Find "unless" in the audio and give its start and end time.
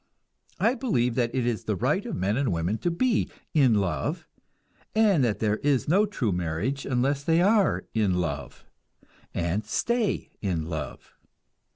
6.87-7.23